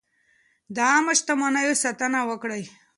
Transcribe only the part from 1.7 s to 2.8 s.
ساتنه وکړئ.